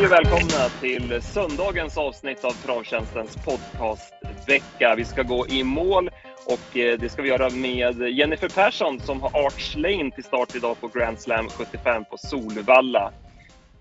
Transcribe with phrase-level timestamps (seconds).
[0.00, 4.94] Hej och välkomna till söndagens avsnitt av Travtjänstens podcastvecka.
[4.96, 6.10] Vi ska gå i mål
[6.46, 10.54] och eh, det ska vi göra med Jennifer Persson som har Arch Lane till start
[10.54, 13.12] idag på Grand Slam 75 på Solvalla.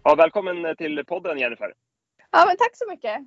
[0.04, 1.73] Ja, välkommen till podden Jennifer.
[2.31, 3.21] Ja, men tack så mycket.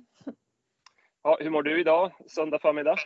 [1.23, 2.97] Ja, hur mår du idag, söndag förmiddag?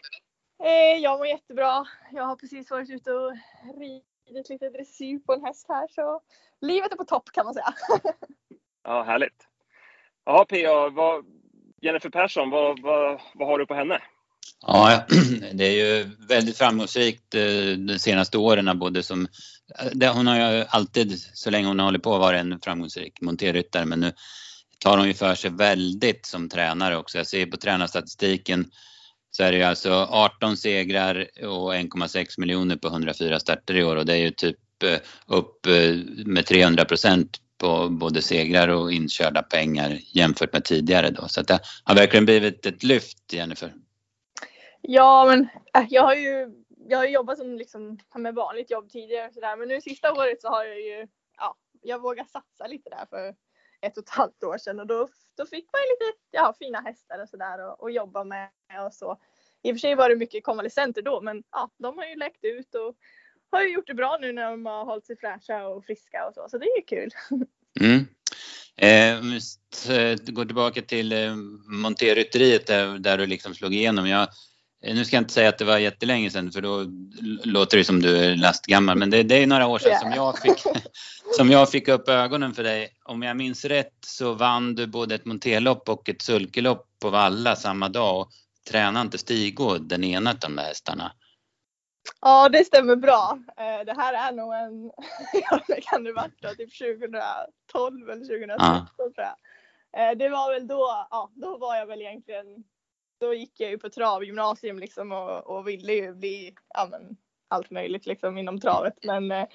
[0.63, 1.85] Eh, jag mår jättebra.
[2.11, 3.31] Jag har precis varit ute och
[3.79, 6.21] ridit lite dressyr på en häst här så
[6.61, 7.73] livet är på topp kan man säga.
[8.83, 9.46] Ja, härligt.
[10.29, 11.25] Ja, PA, vad,
[11.81, 13.99] Jennifer Persson, vad, vad, vad har du på henne?
[14.61, 15.05] Ja,
[15.53, 18.79] det är ju väldigt framgångsrikt eh, de senaste åren.
[18.79, 19.27] Både som,
[20.13, 23.99] hon har ju alltid, så länge hon har hållit på, varit en framgångsrik monterryttare men
[23.99, 24.11] nu
[24.79, 27.17] tar hon ju för sig väldigt som tränare också.
[27.17, 28.71] Jag ser på tränarstatistiken
[29.31, 33.95] så är det ju alltså 18 segrar och 1,6 miljoner på 104 starter i år
[33.95, 38.91] och det är ju typ eh, upp eh, med 300 procent på både segrar och
[38.91, 41.27] inkörda pengar jämfört med tidigare då.
[41.27, 43.73] Så det har verkligen blivit ett lyft, Jennifer.
[44.81, 46.51] Ja, men äh, jag har ju
[46.89, 50.41] jag har jobbat som liksom med vanligt jobb tidigare och sådär men nu sista året
[50.41, 53.35] så har jag ju, ja, jag vågar satsa lite där för
[53.81, 56.81] ett och ett halvt år sedan och då, då fick man ju lite ja, fina
[56.81, 58.49] hästar och sådär och, och jobba med
[58.85, 59.17] och så.
[59.63, 62.43] I och för sig var det mycket konvalescenter då, men ja, de har ju läckt
[62.43, 62.95] ut och
[63.51, 66.33] har ju gjort det bra nu när de har hållit sig fräscha och friska och
[66.33, 67.09] så, så det är ju kul.
[67.79, 68.07] Mm.
[68.77, 69.39] Eh, om
[69.87, 74.07] vi går tillbaka till eh, monterrytteriet där, där du liksom slog igenom.
[74.07, 74.27] Jag,
[74.83, 76.85] eh, nu ska jag inte säga att det var jättelänge sedan för då
[77.43, 80.01] låter det som du är lastgammal men det, det är några år sedan yeah.
[80.01, 80.63] som, jag fick,
[81.37, 82.89] som jag fick upp ögonen för dig.
[83.03, 87.55] Om jag minns rätt så vann du både ett monterlopp och ett sulkelopp på Valla
[87.55, 88.31] samma dag och
[88.69, 91.11] tränade inte Stigå den ena av de där hästarna?
[92.21, 93.39] Ja, det stämmer bra.
[93.57, 94.91] Eh, det här är nog en,
[95.33, 98.87] ja, det kan det varit då, typ 2012 eller 2013 ja.
[98.95, 99.35] tror jag.
[99.97, 102.63] Eh, det var väl då, ja, då var jag väl egentligen,
[103.19, 107.17] då gick jag ju på travgymnasium liksom och, och ville ju bli, ja men
[107.49, 108.97] allt möjligt liksom inom travet.
[109.03, 109.45] Men eh,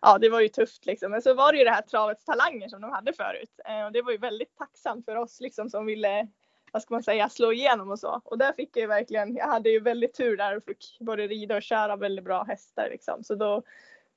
[0.00, 1.10] ja, det var ju tufft liksom.
[1.10, 3.60] Men så var det ju det här travets talanger som de hade förut.
[3.86, 6.28] Och det var ju väldigt tacksamt för oss liksom som ville
[6.72, 8.20] vad ska man säga, slå igenom och så.
[8.24, 11.26] Och där fick jag ju verkligen, jag hade ju väldigt tur där och fick både
[11.26, 13.24] rida och köra väldigt bra hästar liksom.
[13.24, 13.62] Så då,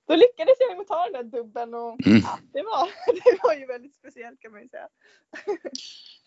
[0.08, 2.22] då lyckades jag ju ta den där dubben och mm.
[2.24, 2.90] ja, det, var,
[3.24, 4.88] det var ju väldigt speciellt kan man ju säga.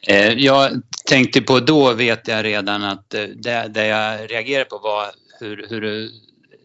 [0.06, 4.78] Eh, jag tänkte på då vet jag redan att eh, det, det jag reagerade på
[4.78, 5.06] var
[5.40, 6.10] hur, hur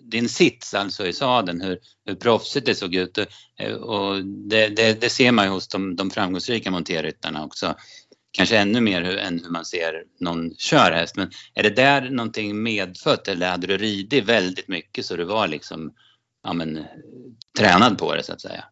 [0.01, 3.18] din sits alltså i sadeln, hur, hur proffsigt det såg ut.
[3.59, 7.75] Eh, och det, det, det ser man ju hos de, de framgångsrika monterryttarna också
[8.37, 11.15] kanske ännu mer än hur man ser någon kör häst.
[11.15, 15.47] Men är det där någonting medfött eller hade du ridit väldigt mycket så du var
[15.47, 15.93] liksom
[16.43, 16.85] ja, men,
[17.59, 18.65] tränad på det så att säga?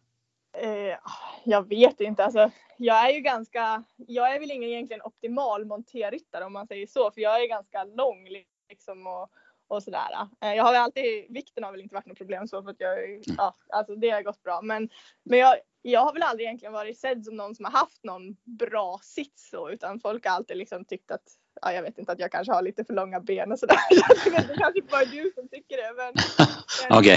[0.62, 0.98] Eh,
[1.44, 2.24] jag vet inte.
[2.24, 6.86] Alltså, jag är ju ganska, jag är väl ingen egentligen optimal monterryttare om man säger
[6.86, 8.28] så, för jag är ganska lång
[8.68, 9.30] liksom och,
[9.68, 10.28] och sådär.
[10.40, 13.04] Eh, jag har alltid, vikten har väl inte varit något problem så för att jag,
[13.04, 13.22] mm.
[13.38, 14.60] ja, alltså det har gått bra.
[14.62, 14.88] Men,
[15.22, 18.36] men jag, jag har väl aldrig egentligen varit sedd som någon som har haft någon
[18.44, 21.22] bra sits så, utan folk har alltid liksom tyckt att,
[21.62, 23.78] ja jag vet inte, att jag kanske har lite för långa ben och sådär.
[24.48, 25.94] det kanske bara är du som tycker det.
[25.96, 26.14] Men,
[26.88, 27.14] men okay.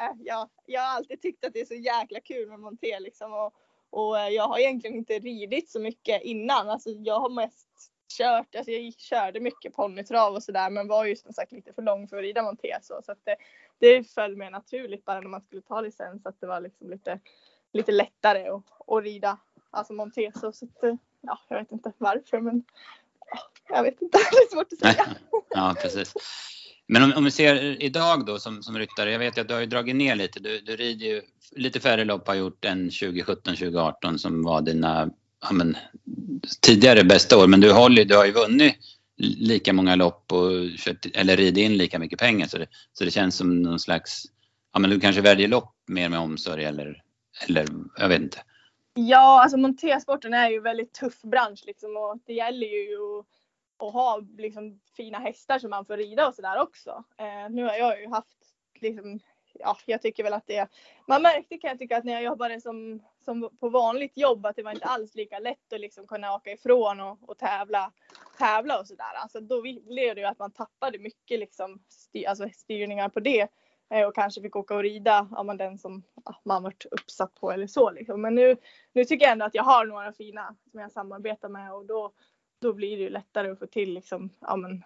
[0.00, 3.32] äh, ja, jag har alltid tyckt att det är så jäkla kul med monté liksom
[3.32, 3.54] och,
[3.90, 6.70] och eh, jag har egentligen inte ridit så mycket innan.
[6.70, 11.16] Alltså jag har mest kört, alltså jag körde mycket ponnytrav och sådär men var ju
[11.16, 13.36] som sagt lite för lång för att rida monté så, så att det,
[13.78, 17.20] det föll mig naturligt bara när man skulle ta licens att det var liksom lite
[17.72, 19.38] lite lättare att, att rida
[19.70, 20.52] alltså Monteso.
[20.52, 22.64] Så att, ja, jag vet inte varför men
[23.68, 25.16] jag vet inte, det är svårt att säga.
[25.48, 26.14] ja, precis.
[26.86, 29.60] Men om, om vi ser idag då som, som ryttare, jag vet att du har
[29.60, 30.40] ju dragit ner lite.
[30.40, 35.10] Du, du rider ju lite färre lopp har gjort än 2017-2018 som var dina
[35.42, 35.76] ja, men,
[36.60, 37.46] tidigare bästa år.
[37.46, 38.76] Men du, håller, du har ju vunnit
[39.20, 43.10] lika många lopp och kört, eller ridit in lika mycket pengar så det, så det
[43.10, 44.24] känns som någon slags,
[44.72, 47.02] ja men du kanske väljer lopp mer med omsorg eller
[47.48, 47.66] eller
[47.96, 48.38] jag vet inte.
[48.94, 53.26] Ja, alltså montersporten är ju en väldigt tuff bransch liksom och det gäller ju att,
[53.86, 57.04] att ha liksom fina hästar som man får rida och sådär också.
[57.18, 58.38] Eh, nu har jag ju haft
[58.80, 59.20] liksom,
[59.52, 60.68] ja, jag tycker väl att det,
[61.06, 64.56] man märkte kan jag tycka att när jag jobbade som, som på vanligt jobb att
[64.56, 67.92] det var inte alls lika lätt att liksom kunna åka ifrån och, och tävla,
[68.38, 69.14] tävla och sådär.
[69.14, 73.48] Alltså då blev det ju att man tappade mycket liksom styr, alltså styrningar på det
[73.90, 77.34] eh, och kanske fick åka och rida, ja, man den som ja, man varit uppsatt
[77.34, 77.90] på eller så.
[77.90, 78.20] Liksom.
[78.20, 78.56] Men nu,
[78.92, 82.12] nu tycker jag ändå att jag har några fina som jag samarbetar med och då,
[82.60, 84.82] då blir det ju lättare att få till liksom, ja, men,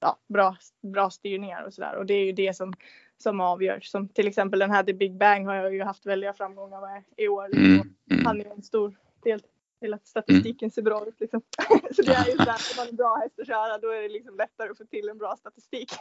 [0.00, 1.96] ja, bra, bra styrningar och sådär.
[1.96, 2.74] Och det är ju det som,
[3.22, 3.80] som avgör.
[3.82, 7.04] Som till exempel den här The Big Bang har jag ju haft väldiga framgångar med
[7.16, 7.56] i år.
[7.56, 8.26] Mm, mm.
[8.26, 9.42] Han är en stor del
[9.80, 11.20] till att statistiken ser bra ut.
[11.20, 11.42] Liksom.
[11.96, 14.02] så det är ju så här, om man är bra häst att köra då är
[14.02, 15.92] det liksom lättare att få till en bra statistik.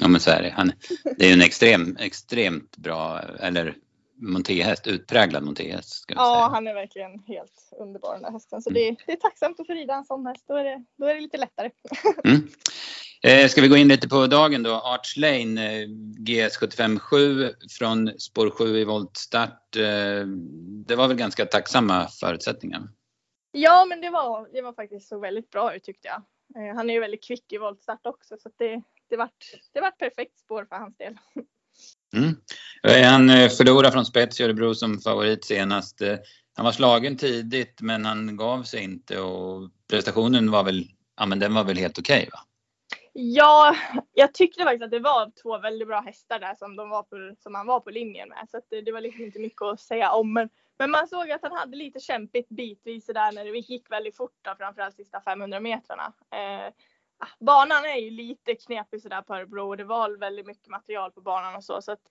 [0.00, 0.50] Ja men så är det.
[0.50, 0.72] Han,
[1.16, 3.74] det är ju en extrem, extremt bra, eller
[4.20, 6.04] montéhäst, utpräglad montéhäst.
[6.08, 6.48] Ja, säga.
[6.54, 8.62] han är verkligen helt underbar den där hästen.
[8.62, 10.44] Så det, det är tacksamt att få rida en sån häst.
[10.48, 11.70] Då är det, då är det lite lättare.
[12.24, 12.48] Mm.
[13.22, 14.74] Eh, ska vi gå in lite på dagen då?
[14.74, 15.88] Arch Lane, eh,
[16.18, 19.76] GS 757 från spår 7 i voltstart.
[19.76, 20.26] Eh,
[20.86, 22.88] det var väl ganska tacksamma förutsättningar?
[23.52, 26.22] Ja, men det var, det var faktiskt så väldigt bra ut tyckte jag.
[26.74, 30.38] Han är ju väldigt kvick i voltstart också så det, det vart, det vart perfekt
[30.38, 31.18] spår för hans del.
[32.16, 32.36] Mm.
[33.04, 36.02] Han förlorade från spets i Örebro som favorit senast.
[36.56, 40.84] Han var slagen tidigt men han gav sig inte och prestationen var väl,
[41.16, 42.47] ja men den var väl helt okej okay, va?
[43.12, 43.76] Ja,
[44.12, 47.34] jag tyckte faktiskt att det var två väldigt bra hästar där som, de var på,
[47.38, 48.46] som han var på linjen med.
[48.50, 50.32] Så det, det, var liksom inte mycket att säga om.
[50.32, 54.16] Men, men man såg att han hade lite kämpigt bitvis där när det gick väldigt
[54.16, 56.12] fort då, framförallt sista 500 metrarna.
[56.34, 56.72] Eh,
[57.18, 61.12] ah, banan är ju lite knepig sådär på Örebro och det var väldigt mycket material
[61.12, 61.82] på banan och så.
[61.82, 62.02] så att,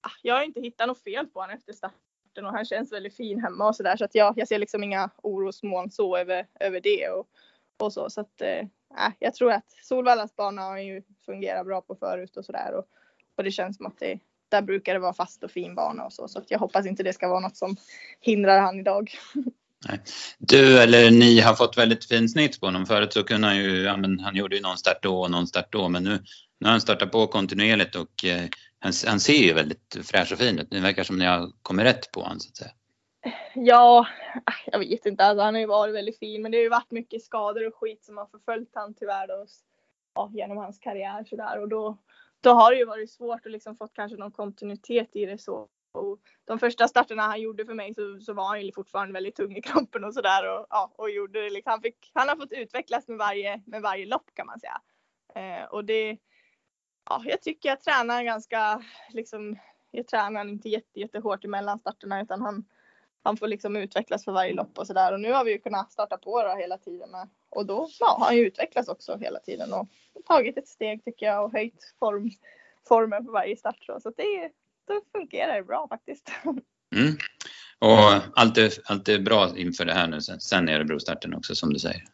[0.00, 3.16] ah, jag har inte hittat något fel på honom efter starten och han känns väldigt
[3.16, 3.96] fin hemma och sådär.
[3.96, 7.08] Så att jag, jag ser liksom inga orosmoln så över, över det.
[7.08, 7.26] Och,
[7.78, 8.10] och så.
[8.10, 8.66] Så att, eh,
[8.98, 12.74] äh, jag tror att Solvallas bana har ju fungerat bra på förut och sådär.
[12.74, 12.84] Och,
[13.36, 14.18] och det känns som att det,
[14.48, 16.28] där brukar det vara fast och fin bana och så.
[16.28, 17.76] Så att jag hoppas inte det ska vara något som
[18.20, 19.10] hindrar han idag.
[19.88, 20.00] Nej.
[20.38, 22.86] Du eller ni har fått väldigt fin snitt på honom.
[22.86, 25.46] Förut så kunde han ju, ja, men han gjorde ju någon start då och någon
[25.46, 26.10] start då men nu,
[26.60, 28.48] nu har han startat på kontinuerligt och eh,
[28.78, 30.70] han, han ser ju väldigt fräsch och fin ut.
[30.70, 32.70] Det verkar som ni har kommit rätt på honom så att säga.
[33.54, 35.24] Ja, äh, jag vet inte.
[35.24, 37.74] Alltså, han har ju varit väldigt fin men det har ju varit mycket skador och
[37.74, 39.46] skit som har förföljt han tyvärr då,
[40.14, 41.98] ja, genom hans karriär sådär och då,
[42.40, 45.68] då har det ju varit svårt att liksom fått kanske någon kontinuitet i det så.
[45.92, 49.36] Och de första starterna han gjorde för mig så, så var han ju fortfarande väldigt
[49.36, 51.70] tung i kroppen och sådär och, ja, och gjorde det liksom.
[51.70, 54.80] Han, fick, han har fått utvecklas med varje, med varje lopp kan man säga.
[55.34, 56.18] Eh, och det,
[57.10, 59.58] ja, jag tycker jag tränar ganska liksom,
[59.90, 62.64] jag tränar inte jätte, jättehårt i mellanstarterna utan han,
[63.26, 65.12] han får liksom utvecklas för varje lopp och sådär.
[65.12, 67.28] Och nu har vi ju kunnat starta på då hela tiden med.
[67.50, 69.88] Och då ja, har han ju utvecklats också hela tiden och
[70.26, 72.30] tagit ett steg tycker jag och höjt form,
[72.88, 73.78] formen på varje start.
[73.80, 74.50] Så, så det,
[74.86, 76.30] det fungerar bra faktiskt.
[76.96, 77.16] Mm.
[77.78, 81.54] Och allt är, allt är bra inför det här nu sen, sen är Örebro-starten också
[81.54, 82.04] som du säger.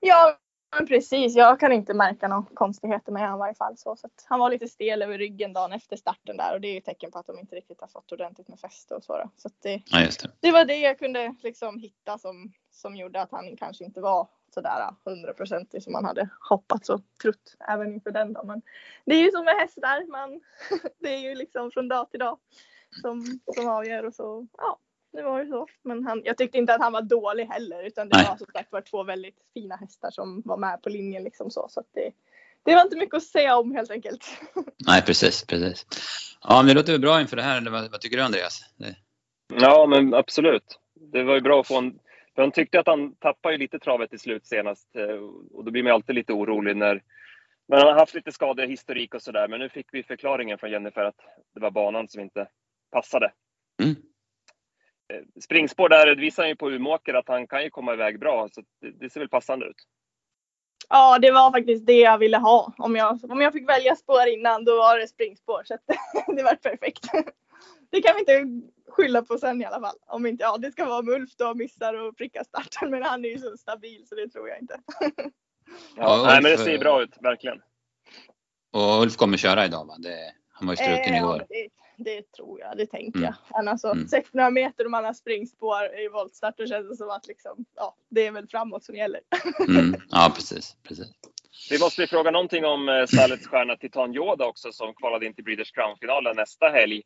[0.00, 0.38] Ja,
[0.78, 1.36] men precis.
[1.36, 3.76] Jag kan inte märka några konstigheter med honom i varje fall.
[3.76, 6.74] Så, så han var lite stel över ryggen dagen efter starten där och det är
[6.74, 9.16] ju tecken på att de inte riktigt har fått ordentligt med fäste och så.
[9.18, 9.30] Då.
[9.36, 10.30] så det, ja, det.
[10.40, 10.52] det.
[10.52, 14.94] var det jag kunde liksom hitta som, som gjorde att han kanske inte var sådär
[15.04, 18.46] hundraprocentig som man hade hoppats och trott även inför den dagen.
[18.46, 18.62] Men
[19.04, 20.40] det är ju som med hästar, man,
[20.98, 22.38] det är ju liksom från dag till dag
[23.02, 24.78] som, som avgör och så ja,
[25.12, 25.66] det var ju så.
[25.82, 28.26] Men han, jag tyckte inte att han var dålig heller utan det Nej.
[28.28, 31.66] var som sagt var två väldigt fina hästar som var med på linjen liksom så.
[31.68, 32.10] så att det,
[32.62, 34.40] det var inte mycket att säga om helt enkelt.
[34.86, 35.86] Nej precis, precis.
[36.42, 38.64] Ja men det låter väl bra inför det här eller vad, vad tycker du Andreas?
[38.76, 38.96] Det...
[39.60, 40.78] Ja men absolut.
[40.94, 41.98] Det var ju bra att få en
[42.34, 45.16] för han tyckte att han tappade lite travet i slut senast eh,
[45.52, 47.02] och då blir man alltid lite orolig när,
[47.68, 49.48] när han har haft lite skadehistorik och sådär.
[49.48, 51.20] Men nu fick vi förklaringen från Jennifer att
[51.54, 52.48] det var banan som inte
[52.90, 53.32] passade.
[53.82, 53.96] Mm.
[55.12, 58.62] Eh, springspår där visar ju på Umeåker att han kan ju komma iväg bra, så
[59.00, 59.76] det, ser väl passande ut.
[60.88, 62.72] Ja, det var faktiskt det jag ville ha.
[62.78, 65.62] Om jag, om jag fick välja spår innan, då var det springspår.
[65.64, 65.76] Så
[66.36, 67.04] det var perfekt.
[67.90, 69.96] Det kan vi inte skylla på sen i alla fall.
[70.06, 72.90] Om inte, ja det ska vara Mulf då missar och prickar starten.
[72.90, 74.80] Men han är ju så stabil så det tror jag inte.
[75.96, 77.62] Ja, Ulf, nej, men det ser bra ut, verkligen.
[78.72, 79.94] Och Ulf kommer köra idag va?
[79.98, 81.46] Det, han var ju struken eh, igår.
[81.48, 81.68] Ja,
[82.04, 83.22] det tror jag, det tänker mm.
[83.22, 83.34] jag.
[83.58, 84.08] Men alltså mm.
[84.08, 87.96] 600 meter och man har springspår i voltstart då känns det som att liksom, ja,
[88.08, 89.20] det är väl framåt som gäller.
[89.68, 89.94] Mm.
[90.10, 91.06] Ja, precis, precis.
[91.70, 95.44] Vi måste fråga någonting om eh, stallets stjärna Titan Yoda också som kvalade in till
[95.44, 97.02] Breeders Crown-finalen nästa helg.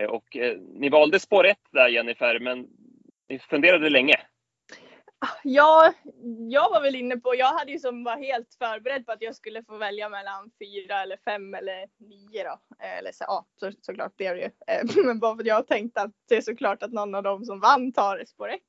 [0.00, 2.66] Eh, och eh, ni valde spår 1 där Jennifer, men
[3.28, 4.14] ni funderade länge.
[5.44, 5.92] Ja,
[6.48, 9.36] jag var väl inne på, jag hade ju som var helt förberedd på att jag
[9.36, 12.58] skulle få välja mellan fyra eller fem eller nio då.
[12.84, 14.50] Eh, eller så, ja, så, såklart blev det ju.
[14.74, 17.44] Eh, men bara för att jag tänkte att det är såklart att någon av dem
[17.44, 18.60] som vann tar spår ett.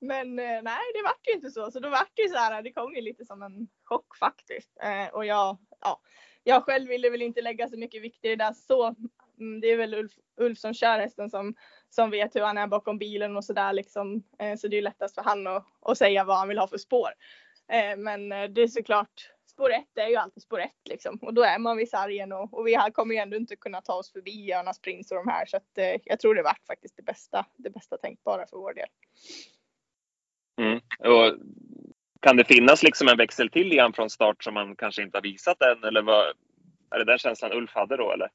[0.00, 1.70] Men eh, nej, det vart ju inte så.
[1.70, 4.70] Så då vart det ju så här, det kom ju lite som en chock faktiskt.
[5.12, 6.00] Och jag, ja,
[6.44, 8.94] jag själv ville väl inte lägga så mycket vikt i det där så.
[9.42, 11.54] Mm, det är väl Ulf, Ulf som kör hästen som
[11.88, 14.22] som vet hur han är bakom bilen och sådär liksom.
[14.38, 16.78] Eh, så det är lättast för han att, att säga vad han vill ha för
[16.78, 17.10] spår.
[17.72, 21.18] Eh, men eh, det är såklart, spår ett är ju alltid spår ett liksom.
[21.22, 23.94] Och då är man vid sargen och, och vi kommer ju ändå inte kunna ta
[23.94, 25.46] oss förbi Örnas Prins och de här.
[25.46, 28.74] Så att eh, jag tror det vart faktiskt det bästa, det bästa tänkbara för vår
[28.74, 28.88] del.
[30.60, 30.80] Mm.
[30.98, 31.38] Och
[32.20, 35.22] kan det finnas liksom en växel till igen från start som man kanske inte har
[35.22, 35.84] visat än?
[35.84, 36.26] Eller vad,
[36.90, 38.30] är det den känslan Ulf hade då eller?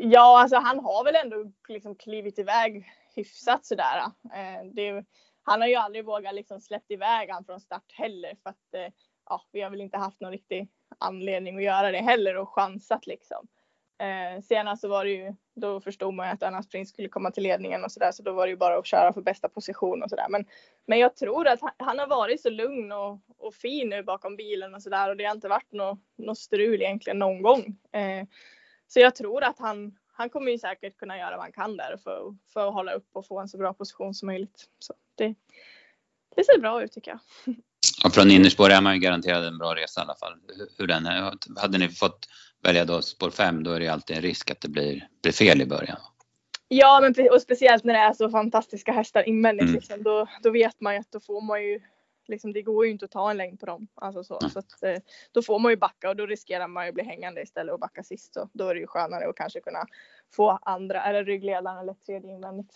[0.00, 4.02] Ja, alltså han har väl ändå liksom klivit iväg hyfsat sådär.
[4.34, 5.04] Eh, det,
[5.42, 8.92] han har ju aldrig vågat liksom släppt iväg han från start heller för att eh,
[9.28, 13.06] ja, vi har väl inte haft någon riktig anledning att göra det heller och chansat
[13.06, 13.46] liksom.
[14.00, 17.30] Eh, senast så var det ju, då förstod man ju att Anna Sprint skulle komma
[17.30, 20.02] till ledningen och sådär så då var det ju bara att köra för bästa position
[20.02, 20.26] och sådär.
[20.28, 20.44] Men,
[20.86, 24.36] men jag tror att han, han har varit så lugn och, och fin nu bakom
[24.36, 27.76] bilen och sådär och det har inte varit något, något strul egentligen någon gång.
[27.92, 28.26] Eh,
[28.88, 31.96] så jag tror att han, han kommer ju säkert kunna göra vad han kan där
[32.04, 34.68] för, för att hålla upp och få en så bra position som möjligt.
[34.78, 35.34] Så det,
[36.36, 37.20] det ser bra ut tycker jag.
[38.04, 40.32] Och från innerspår är man ju garanterad en bra resa i alla fall.
[40.78, 41.32] Hur den är.
[41.60, 42.28] Hade ni fått
[42.62, 45.62] välja då spår 5 då är det alltid en risk att det blir, blir fel
[45.62, 45.98] i början.
[46.68, 49.62] Ja, men och speciellt när det är så fantastiska hästar invändigt.
[49.62, 49.74] Mm.
[49.74, 51.80] Liksom, då, då vet man ju att då får man ju
[52.28, 53.88] liksom, det går ju inte att ta en längd på dem.
[53.94, 54.38] Alltså så.
[54.42, 54.50] Mm.
[54.50, 57.04] så att, eh, då får man ju backa och då riskerar man ju att bli
[57.04, 58.34] hängande istället och backa sist.
[58.34, 59.86] Så då är det ju skönare att kanske kunna
[60.36, 62.74] få andra eller ryggledaren eller tredje invändigt.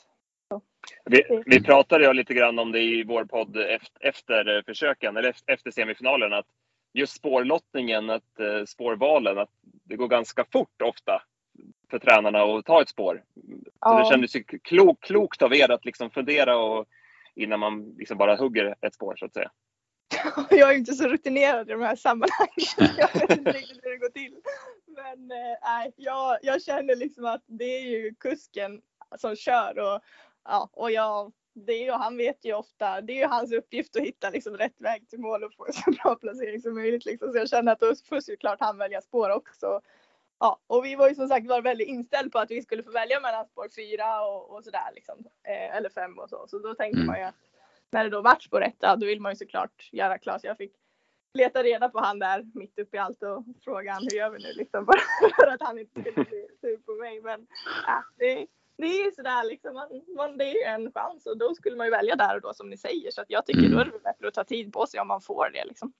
[1.04, 5.34] Vi, vi pratade ju lite grann om det i vår podd efter, efter försöken, eller
[5.46, 6.46] efter semifinalen, att
[6.92, 11.22] just spårlottningen, att, eh, spårvalen, att det går ganska fort ofta
[11.90, 13.22] för tränarna att ta ett spår.
[13.80, 13.90] Ja.
[13.90, 16.86] Så det kändes ju klok, klokt av er att liksom fundera och,
[17.36, 19.50] innan man liksom bara hugger ett spår så att säga.
[20.50, 22.96] Jag är inte så rutinerad i de här sammanhangen.
[22.98, 24.36] Jag vet inte riktigt hur det går till.
[24.86, 28.80] Men eh, nej, äh, jag, jag känner liksom att det är ju kusken
[29.18, 30.00] som kör och,
[30.44, 33.96] ja, och jag det är ju, han vet ju ofta, det är ju hans uppgift
[33.96, 37.04] att hitta liksom rätt väg till mål och få en så bra placering som möjligt.
[37.04, 37.32] Liksom.
[37.32, 39.80] Så jag känner att då får såklart han välja spår också.
[40.42, 42.90] Ja, och vi var ju som sagt var väldigt inställda på att vi skulle få
[42.90, 45.24] välja mellan spår 4 och, och sådär liksom.
[45.48, 46.46] Eh, eller 5 och så.
[46.48, 47.06] Så då tänkte mm.
[47.06, 47.34] man ju att
[47.92, 50.40] när det då vart spår 1, då vill man ju såklart göra klart.
[50.40, 50.72] Så jag fick
[51.34, 54.38] leta reda på han där mitt uppe i allt och fråga han hur gör vi
[54.38, 54.84] nu liksom.
[54.84, 55.00] Bara
[55.36, 57.20] för att han inte skulle bli sur på mig.
[57.20, 57.46] Men
[57.86, 58.46] ja, det,
[58.78, 61.76] det är ju sådär liksom, man, man, det är ju en chans och då skulle
[61.76, 63.10] man ju välja där och då som ni säger.
[63.10, 63.72] Så att jag tycker mm.
[63.72, 65.92] då är det bättre att ta tid på sig om man får det liksom.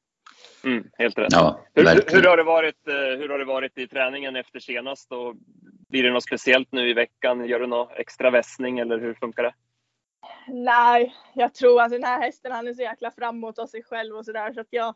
[0.65, 1.33] Mm, helt rätt.
[1.33, 5.13] Ja, hur, hur, har det varit, eh, hur har det varit i träningen efter senast?
[5.13, 5.35] Och
[5.89, 7.45] blir det något speciellt nu i veckan?
[7.47, 9.55] Gör du någon extra vässning eller hur funkar det?
[10.49, 14.17] Nej, jag tror att den här hästen han är så jäkla framåt av sig själv
[14.17, 14.95] och sådär så att jag,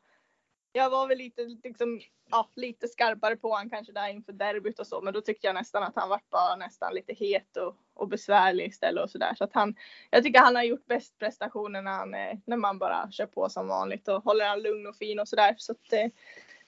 [0.76, 4.86] jag var väl lite, liksom, ja, lite skarpare på honom kanske där inför derbyt och
[4.86, 5.00] så.
[5.00, 8.66] Men då tyckte jag nästan att han var bara nästan lite het och, och besvärlig
[8.66, 9.34] istället och sådär.
[9.38, 9.74] Så att han,
[10.10, 13.48] jag tycker han har gjort bäst prestationer när, han, eh, när man bara kör på
[13.48, 15.54] som vanligt och håller han lugn och fin och sådär.
[15.58, 16.10] Så att eh,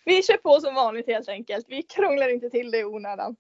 [0.05, 1.67] vi kör på som vanligt helt enkelt.
[1.69, 3.37] Vi krånglar inte till det i onödan.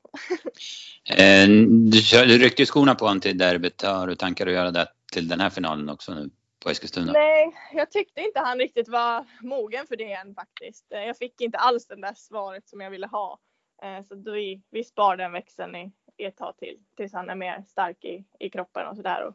[1.17, 3.83] Eh, du, du ryckte ju skorna på honom till derbyt.
[3.83, 6.31] Har du tankar att göra det till den här finalen också nu?
[6.69, 7.13] På Eskilstuna?
[7.13, 10.93] Nej, jag tyckte inte han riktigt var mogen för det än faktiskt.
[10.93, 13.39] Eh, jag fick inte alls det där svaret som jag ville ha.
[13.83, 17.35] Eh, så vi, vi spar den växeln i, i ett tag till tills han är
[17.35, 19.35] mer stark i, i kroppen och sådär och,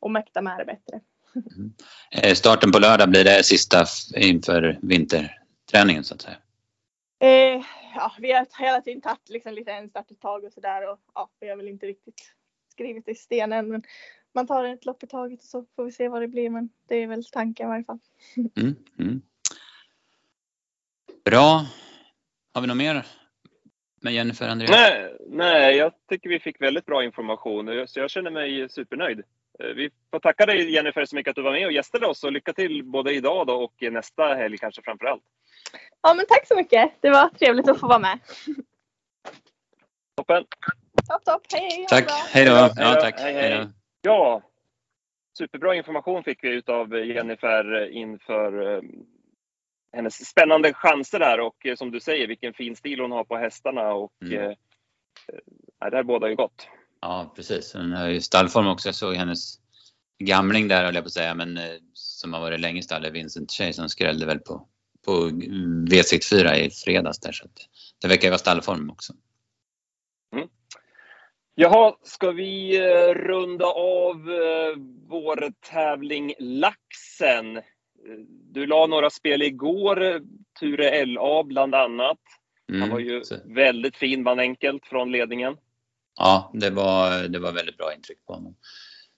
[0.00, 1.00] och mäktar med det bättre.
[1.34, 1.72] Mm.
[2.10, 3.84] Eh, starten på lördag, blir det sista
[4.16, 6.36] inför vinterträningen så att säga?
[7.20, 7.62] Eh,
[7.94, 10.98] ja, vi har hela tiden tagit liksom lite en start i taget och sådär och
[11.14, 12.34] ja, vi har väl inte riktigt
[12.72, 13.82] skrivit i stenen men
[14.34, 16.50] man tar ett lopp i taget och så får vi se vad det blir.
[16.50, 17.98] Men det är väl tanken i varje fall.
[18.56, 19.22] Mm, mm.
[21.24, 21.66] Bra.
[22.54, 23.06] Har vi något mer
[24.00, 24.70] med Jennifer Andreas?
[24.70, 29.22] Nej, nej, jag tycker vi fick väldigt bra information så jag känner mig supernöjd.
[29.58, 32.24] Eh, vi får tacka dig Jennifer så mycket att du var med och gästade oss
[32.24, 35.22] och lycka till både idag då och nästa helg kanske framför allt.
[36.02, 36.92] Ja men tack så mycket.
[37.00, 38.18] Det var trevligt att få vara med.
[40.16, 40.44] Toppen.
[41.08, 41.42] Topp, topp.
[41.52, 42.10] Hej, Tack.
[42.10, 42.50] Hej då.
[42.50, 43.20] Ja, tack.
[43.20, 43.66] Hej, hej.
[44.02, 44.42] Ja,
[45.38, 48.82] superbra information fick vi av Jennifer inför eh,
[49.92, 53.36] hennes spännande chanser där och eh, som du säger vilken fin stil hon har på
[53.36, 54.38] hästarna och mm.
[54.38, 56.68] eh, eh det här båda ju gott.
[57.00, 58.88] Ja precis, hon har ju stallform också.
[58.88, 59.54] Jag såg hennes
[60.18, 61.58] gamling där höll jag på att säga men
[61.92, 64.68] som har varit länge i stallet, Vincent Tjej som skrällde väl på,
[65.04, 65.12] på
[65.90, 67.56] V64 i fredags där så att
[68.02, 69.12] det verkar ju vara stallform också.
[71.54, 74.78] Jaha, ska vi eh, runda av eh,
[75.08, 77.60] vår tävling Laxen?
[78.52, 80.22] Du la några spel igår,
[80.60, 82.18] Ture LA bland annat.
[82.68, 83.36] Han mm, var ju så.
[83.44, 85.56] väldigt fin, vann enkelt från ledningen.
[86.18, 88.56] Ja, det var, det var väldigt bra intryck på honom.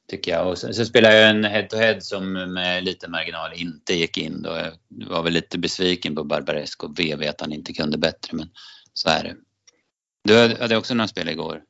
[0.08, 0.48] Tycker jag.
[0.48, 4.42] Och sen, så spelade jag en head-to-head som med lite marginal inte gick in.
[4.42, 4.50] Då.
[4.88, 8.48] Jag var väl lite besviken på Barbaresco och VV att han inte kunde bättre, men
[8.92, 9.36] så är det.
[10.24, 11.62] Du hade också några spel igår?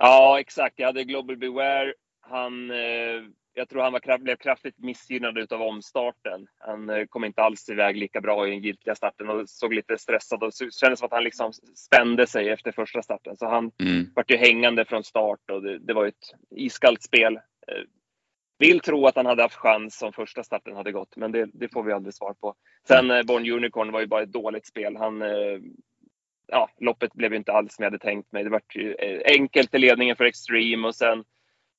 [0.00, 0.78] Ja, exakt.
[0.78, 1.94] Jag hade Global Beware.
[2.20, 3.22] Han, eh,
[3.54, 6.46] jag tror han var, blev kraftigt missgynnad utav omstarten.
[6.58, 9.98] Han eh, kom inte alls iväg lika bra i den giltiga starten och såg lite
[9.98, 13.36] stressad och kändes som att han liksom spände sig efter första starten.
[13.36, 14.06] Så han mm.
[14.14, 17.36] vart ju hängande från start och det, det var ett iskallt spel.
[17.36, 17.82] Eh,
[18.58, 21.68] vill tro att han hade haft chans om första starten hade gått, men det, det
[21.68, 22.54] får vi aldrig svar på.
[22.88, 24.96] Sen eh, Born Unicorn var ju bara ett dåligt spel.
[24.96, 25.22] Han,
[26.48, 28.44] ja, loppet blev ju inte alls som jag hade tänkt mig.
[28.44, 31.24] Det var ju eh, enkelt i ledningen för Extreme och sen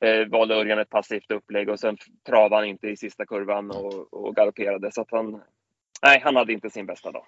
[0.03, 1.97] eh, valde Örjan ett passivt upplägg och sen
[2.27, 4.91] travade han inte i sista kurvan och, och galopperade.
[4.91, 5.41] Så att han,
[6.03, 7.25] nej, han hade inte sin bästa dag.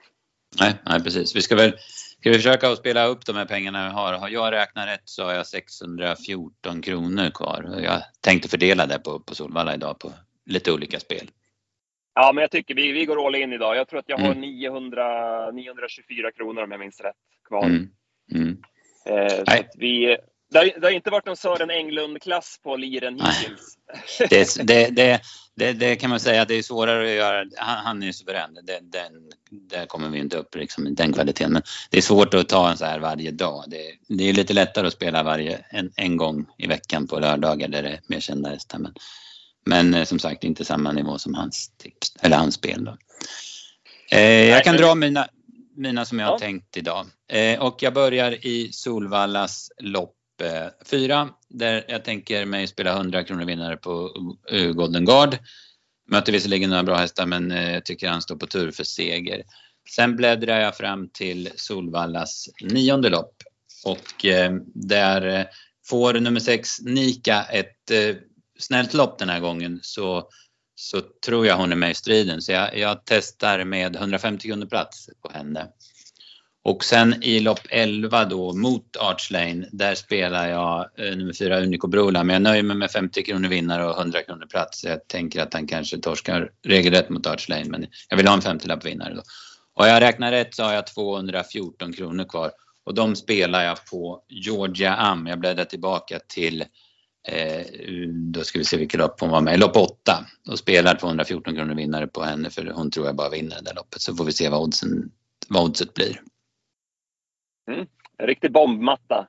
[0.60, 1.36] Nej, nej, precis.
[1.36, 1.74] Vi ska väl
[2.20, 4.14] ska vi försöka att spela upp de här pengarna vi har.
[4.14, 7.80] Har jag räknat rätt så har jag 614 kronor kvar.
[7.84, 10.14] Jag tänkte fördela det på, på Solvalla idag på
[10.46, 11.30] lite olika spel.
[12.14, 13.76] Ja, men jag tycker vi, vi går all in idag.
[13.76, 14.42] Jag tror att jag har mm.
[14.42, 17.16] 900, 924 kronor om jag minns rätt
[17.48, 17.66] kvar.
[17.66, 17.90] Mm.
[18.34, 18.58] Mm.
[19.06, 20.18] Eh, att vi,
[20.52, 23.78] det har, det har, inte varit någon Sören Englund-klass på liren hittills.
[24.30, 25.22] Det, det,
[25.56, 27.46] det, det, kan man säga att det är svårare att göra.
[27.58, 28.54] Han, han är ju suverän.
[28.54, 29.12] Den, den,
[29.70, 31.54] där kommer vi inte upp liksom, den kvaliteten.
[31.54, 33.64] Men det är svårt att ta en så här varje dag.
[33.68, 37.68] Det, det är lite lättare att spela varje, en, en gång i veckan på lördagar
[37.68, 38.80] där det är mer kända hästar.
[38.80, 38.94] Men,
[39.66, 42.86] men eh, som sagt inte samma nivå som hans tips, eller hans spel.
[42.86, 42.98] Då.
[44.12, 45.28] Eh, jag kan dra mina,
[45.76, 47.06] mina som jag har tänkt idag.
[47.28, 50.18] Eh, och jag börjar i Solvallas lopp
[50.86, 54.10] fyra där jag tänker mig spela 100 kronor vinnare på
[54.74, 55.38] Golden Guard.
[56.08, 59.44] Möter visserligen några bra hästar men jag tycker han står på tur för seger.
[59.90, 63.36] Sen bläddrar jag fram till Solvallas nionde lopp
[63.86, 64.26] och
[64.74, 65.48] där
[65.86, 67.92] får nummer sex Nika ett
[68.62, 70.30] snällt lopp den här gången så,
[70.76, 72.42] så tror jag hon är med i striden.
[72.42, 75.68] Så jag, jag testar med 150 kronor plats på henne.
[76.64, 81.88] Och sen i lopp 11 då mot Archlane, där spelar jag eh, nummer 4 Unico
[81.88, 82.24] Brola.
[82.24, 84.84] Men jag nöjer mig med 50 kronor vinnare och 100 kronor plats.
[84.84, 88.86] Jag tänker att han kanske torskar regelrätt mot Archlane men jag vill ha en 50-lapp
[88.86, 89.22] vinnare då.
[89.76, 92.52] Och jag räknar rätt så har jag 214 kronor kvar.
[92.84, 95.28] Och de spelar jag på Georgia Am.
[95.28, 96.66] Jag bläddrar tillbaka till
[97.28, 97.66] Eh,
[98.08, 99.58] då ska vi se vilket lopp hon var med i.
[99.58, 100.26] Lopp 8.
[100.50, 104.02] Och spelar 214 kronor vinnare på henne för hon tror jag bara vinner det loppet.
[104.02, 105.12] Så får vi se vad, oddsen,
[105.48, 106.22] vad oddset blir.
[107.72, 107.88] Mm.
[108.18, 109.28] En riktig bombmatta.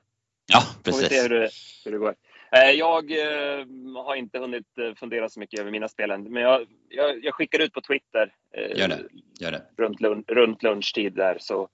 [0.53, 1.01] Ja, precis.
[1.01, 1.49] Får vi se hur det,
[1.85, 2.15] hur det går.
[2.55, 3.65] Eh, jag eh,
[4.05, 7.33] har inte hunnit eh, fundera så mycket över mina spel än, men jag, jag, jag
[7.33, 8.33] skickar ut på Twitter
[8.75, 8.99] Gör det.
[9.39, 9.63] Gör det.
[9.77, 11.69] Runt, lunch, runt lunchtid där så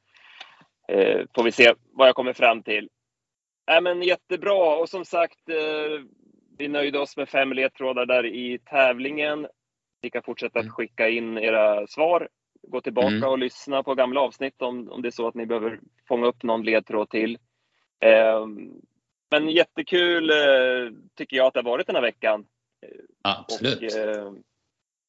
[0.87, 2.89] eh, får vi se vad jag kommer fram till.
[3.69, 6.05] Äh, men jättebra och som sagt, eh,
[6.57, 9.47] vi nöjde oss med fem ledtrådar där i tävlingen.
[10.03, 10.73] Ni kan fortsätta att mm.
[10.73, 12.29] skicka in era svar
[12.61, 13.29] gå tillbaka mm.
[13.29, 16.43] och lyssna på gamla avsnitt om, om det är så att ni behöver fånga upp
[16.43, 17.37] någon ledtråd till.
[17.99, 18.47] Eh,
[19.31, 22.45] men jättekul eh, tycker jag att det har varit den här veckan.
[23.21, 23.93] Absolut.
[23.93, 24.31] Och, eh,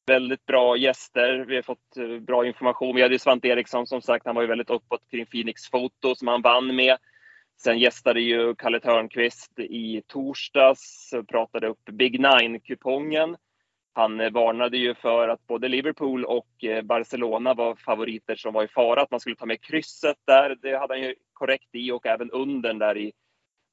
[0.05, 1.45] väldigt bra gäster.
[1.47, 2.95] Vi har fått eh, bra information.
[2.95, 6.27] Vi hade Svante Eriksson som sagt, han var ju väldigt uppåt kring Phoenix Foto som
[6.27, 6.97] han vann med.
[7.63, 13.37] Sen gästade ju Kalle Törnqvist i torsdags och pratade upp Big Nine-kupongen.
[13.93, 18.63] Han eh, varnade ju för att både Liverpool och eh, Barcelona var favoriter som var
[18.63, 20.57] i fara, att man skulle ta med krysset där.
[20.61, 23.11] Det hade han ju korrekt i och även under där i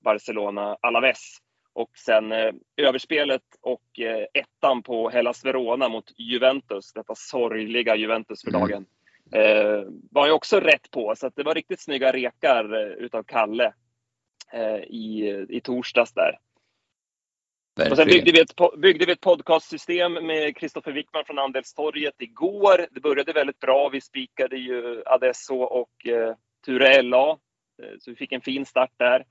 [0.04, 1.38] Barcelona Alaves.
[1.72, 8.42] Och sen eh, överspelet och eh, ettan på Hellas Verona mot Juventus, detta sorgliga Juventus
[8.42, 8.84] för mm.
[9.32, 11.14] Eh, var ju också rätt på.
[11.16, 13.72] Så det var riktigt snygga rekar eh, utav Kalle
[14.52, 16.38] eh, i, i torsdags där.
[17.90, 22.86] Och sen byggde vi, ett, byggde vi ett podcastsystem med Kristoffer Wickman från Andelstorget igår.
[22.90, 23.88] Det började väldigt bra.
[23.88, 26.34] Vi spikade ju Adesso och eh,
[26.66, 27.30] Ture LA.
[27.82, 29.24] Eh, så vi fick en fin start där.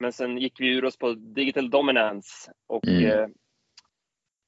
[0.00, 3.04] Men sen gick vi ur oss på Digital Dominance och mm.
[3.04, 3.26] eh,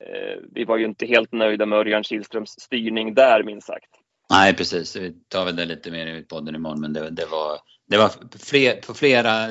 [0.09, 3.91] eh vi var ju inte helt nöjda med Örjan Kihlströms styrning där minst sagt.
[4.31, 7.59] Nej precis, vi tar väl det lite mer i podden imorgon men det, det var
[7.87, 9.49] det var fler, på flera,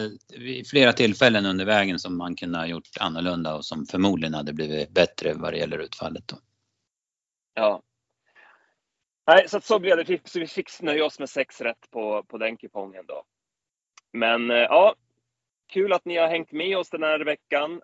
[0.70, 4.90] flera tillfällen under vägen som man kunde ha gjort annorlunda och som förmodligen hade blivit
[4.90, 6.28] bättre vad det gäller utfallet.
[6.28, 6.36] Då.
[7.54, 7.82] Ja.
[9.28, 10.30] Nej, så, så blev det.
[10.30, 13.24] Så vi fick nöja oss med sex rätt på, på den kupongen då.
[14.14, 14.96] Men eh, ja,
[15.68, 17.82] kul att ni har hängt med oss den här veckan.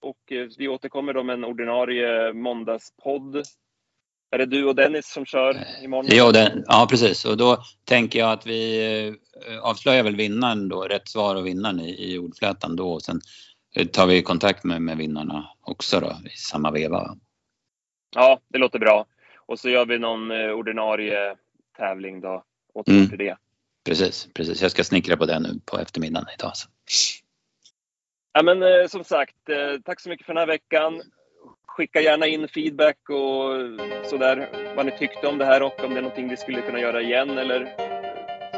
[0.00, 3.42] Och eh, vi återkommer då med en ordinarie måndagspodd
[4.32, 6.06] är det du och Dennis som kör imorgon?
[6.16, 7.24] Ja, den, ja precis.
[7.24, 9.16] Och då tänker jag att vi
[9.48, 12.92] eh, avslöjar väl vinnaren då, rätt svar och vinnaren i, i ordflätan då.
[12.92, 13.20] Och sen
[13.76, 17.16] eh, tar vi kontakt med, med vinnarna också då i samma veva.
[18.14, 19.06] Ja, det låter bra.
[19.46, 21.36] Och så gör vi någon eh, ordinarie
[21.78, 22.44] tävling då.
[22.74, 23.08] Återgår mm.
[23.08, 23.36] till det.
[23.84, 24.62] Precis, precis.
[24.62, 26.52] Jag ska snickra på det nu på eftermiddagen idag.
[26.54, 26.68] Så.
[28.32, 29.36] Ja, men som sagt,
[29.84, 31.02] tack så mycket för den här veckan
[31.76, 36.00] skicka gärna in feedback och sådär, vad ni tyckte om det här och om det
[36.00, 37.68] är någonting vi skulle kunna göra igen eller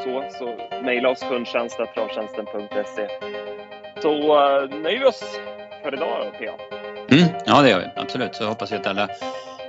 [0.03, 3.07] så, så mejla oss kundtjänst.travtjänsten.se.
[4.01, 5.39] Så eh, nöjer vi oss
[5.83, 6.75] för idag, PA.
[7.15, 7.85] Mm, ja, det gör vi.
[7.95, 8.35] Absolut.
[8.35, 9.09] Så hoppas vi att alla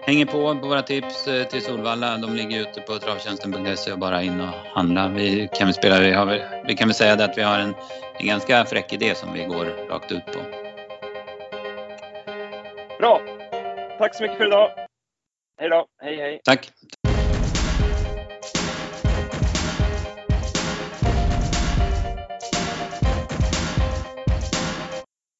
[0.02, 2.16] hänger på på våra tips eh, till Solvalla.
[2.16, 5.08] De ligger ute på travtjänsten.se och bara in och handla.
[5.08, 7.74] Vi kan väl, spela, vi, har, vi kan väl säga att vi har en,
[8.18, 10.55] en ganska fräck idé som vi går rakt ut på.
[14.06, 14.70] Tack så mycket för idag.
[15.60, 15.86] Hej då.
[16.02, 16.40] Hej hej.
[16.44, 16.70] Tack.